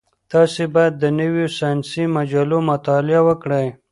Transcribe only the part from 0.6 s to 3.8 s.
باید د نویو ساینسي مجلو مطالعه وکړئ.